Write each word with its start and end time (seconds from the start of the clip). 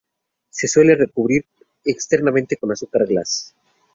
Se 0.49 0.67
suele 0.67 0.95
recubrir 0.95 1.45
externamente 1.85 2.57
con 2.57 2.71
azúcar 2.71 3.05
glas. 3.05 3.53